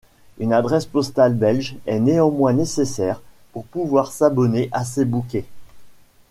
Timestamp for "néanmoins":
1.99-2.53